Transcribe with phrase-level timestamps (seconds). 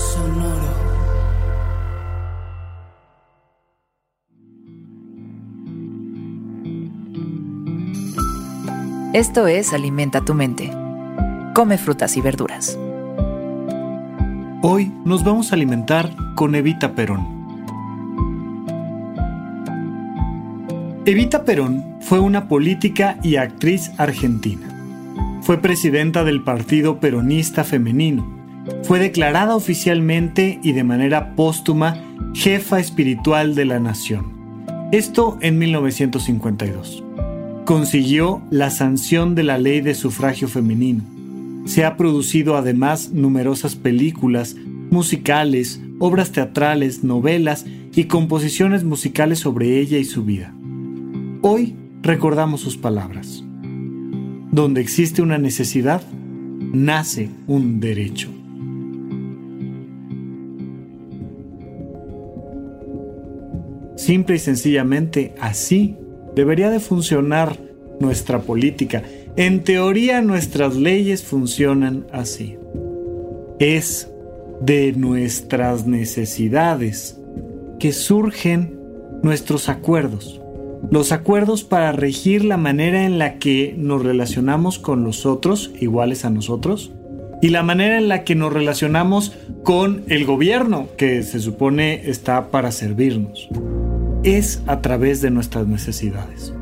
[0.00, 0.80] Sonoro.
[9.12, 10.72] Esto es Alimenta tu mente.
[11.54, 12.78] Come frutas y verduras.
[14.62, 17.26] Hoy nos vamos a alimentar con Evita Perón.
[21.04, 24.66] Evita Perón fue una política y actriz argentina.
[25.42, 28.39] Fue presidenta del Partido Peronista Femenino.
[28.82, 31.96] Fue declarada oficialmente y de manera póstuma
[32.34, 34.40] jefa espiritual de la nación.
[34.92, 37.04] Esto en 1952
[37.70, 41.04] consiguió la sanción de la ley de sufragio femenino.
[41.66, 44.56] Se ha producido además numerosas películas,
[44.90, 50.52] musicales, obras teatrales, novelas y composiciones musicales sobre ella y su vida.
[51.42, 53.44] Hoy recordamos sus palabras.
[54.50, 56.02] Donde existe una necesidad,
[56.72, 58.39] nace un derecho.
[64.10, 65.94] Simple y sencillamente así
[66.34, 67.56] debería de funcionar
[68.00, 69.04] nuestra política.
[69.36, 72.58] En teoría nuestras leyes funcionan así.
[73.60, 74.10] Es
[74.62, 77.20] de nuestras necesidades
[77.78, 78.80] que surgen
[79.22, 80.40] nuestros acuerdos.
[80.90, 86.24] Los acuerdos para regir la manera en la que nos relacionamos con los otros, iguales
[86.24, 86.90] a nosotros,
[87.42, 92.50] y la manera en la que nos relacionamos con el gobierno, que se supone está
[92.50, 93.48] para servirnos
[94.22, 96.52] es a través de nuestras necesidades.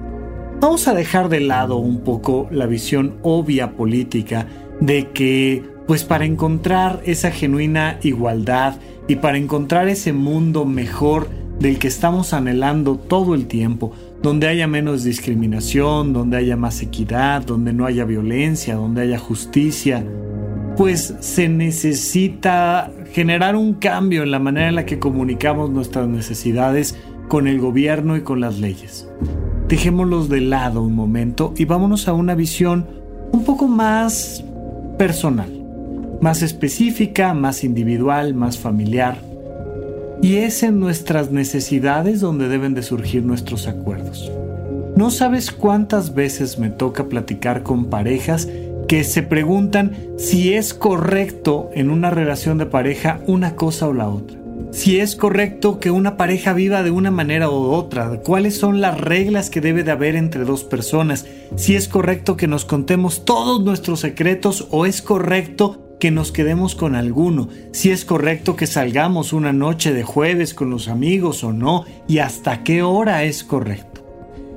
[0.60, 4.46] Vamos a dejar de lado un poco la visión obvia política
[4.80, 8.76] de que, pues para encontrar esa genuina igualdad
[9.06, 11.28] y para encontrar ese mundo mejor
[11.60, 13.92] del que estamos anhelando todo el tiempo,
[14.22, 20.04] donde haya menos discriminación, donde haya más equidad, donde no haya violencia, donde haya justicia,
[20.76, 26.96] pues se necesita generar un cambio en la manera en la que comunicamos nuestras necesidades
[27.28, 29.08] con el gobierno y con las leyes.
[29.68, 32.86] Dejémoslos de lado un momento y vámonos a una visión
[33.32, 34.42] un poco más
[34.96, 35.52] personal,
[36.20, 39.18] más específica, más individual, más familiar.
[40.22, 44.32] Y es en nuestras necesidades donde deben de surgir nuestros acuerdos.
[44.96, 48.48] No sabes cuántas veces me toca platicar con parejas
[48.88, 54.08] que se preguntan si es correcto en una relación de pareja una cosa o la
[54.08, 54.38] otra
[54.70, 59.00] si es correcto que una pareja viva de una manera u otra, cuáles son las
[59.00, 61.26] reglas que debe de haber entre dos personas,
[61.56, 66.74] si es correcto que nos contemos todos nuestros secretos o es correcto que nos quedemos
[66.74, 71.52] con alguno, si es correcto que salgamos una noche de jueves con los amigos o
[71.52, 73.88] no, y hasta qué hora es correcto.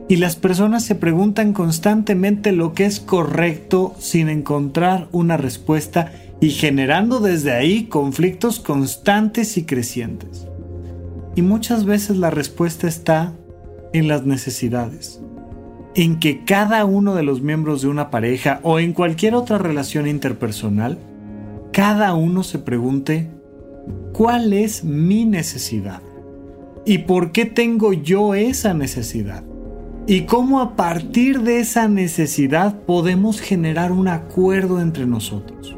[0.07, 6.49] Y las personas se preguntan constantemente lo que es correcto sin encontrar una respuesta y
[6.49, 10.47] generando desde ahí conflictos constantes y crecientes.
[11.35, 13.33] Y muchas veces la respuesta está
[13.93, 15.21] en las necesidades,
[15.93, 20.07] en que cada uno de los miembros de una pareja o en cualquier otra relación
[20.07, 20.97] interpersonal,
[21.71, 23.29] cada uno se pregunte,
[24.11, 26.01] ¿cuál es mi necesidad?
[26.85, 29.43] ¿Y por qué tengo yo esa necesidad?
[30.07, 35.77] Y cómo a partir de esa necesidad podemos generar un acuerdo entre nosotros.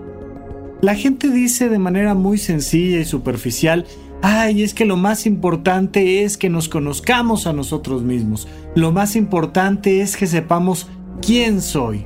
[0.84, 3.86] La gente dice de manera muy sencilla y superficial,
[4.22, 8.50] ay, es que lo más importante es que nos conozcamos a nosotros mismos.
[8.76, 10.90] Lo más importante es que sepamos
[11.26, 12.06] quién soy.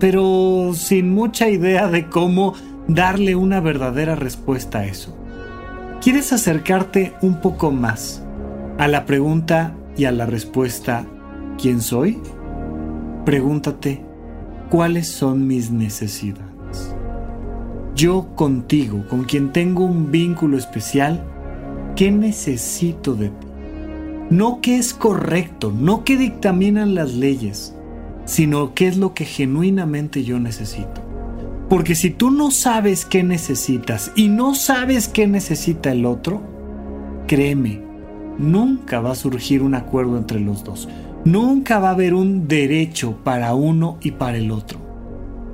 [0.00, 2.54] Pero sin mucha idea de cómo
[2.88, 5.14] darle una verdadera respuesta a eso.
[6.00, 8.24] ¿Quieres acercarte un poco más
[8.78, 11.04] a la pregunta y a la respuesta
[11.60, 12.18] ¿quién soy?
[13.26, 14.02] Pregúntate,
[14.70, 16.52] ¿cuáles son mis necesidades?
[17.94, 21.22] Yo contigo, con quien tengo un vínculo especial,
[21.96, 23.46] ¿qué necesito de ti?
[24.30, 27.74] No qué es correcto, no qué dictaminan las leyes,
[28.24, 31.02] sino qué es lo que genuinamente yo necesito.
[31.68, 36.42] Porque si tú no sabes qué necesitas y no sabes qué necesita el otro,
[37.26, 37.82] créeme,
[38.38, 40.88] nunca va a surgir un acuerdo entre los dos.
[41.24, 44.92] Nunca va a haber un derecho para uno y para el otro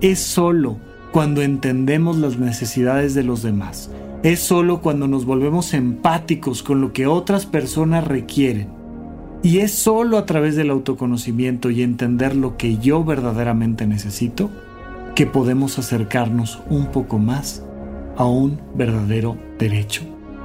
[0.00, 0.78] es solo
[1.12, 3.90] cuando entendemos las necesidades de los demás.
[4.22, 8.68] Es solo cuando nos volvemos empáticos con lo que otras personas requieren.
[9.42, 14.50] Y es solo a través del autoconocimiento y entender lo que yo verdaderamente necesito
[15.14, 17.62] que podemos acercarnos un poco más
[18.16, 20.02] a un verdadero derecho,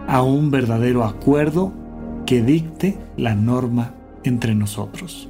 [0.07, 1.73] a un verdadero acuerdo
[2.27, 3.93] que dicte la norma
[4.23, 5.29] entre nosotros.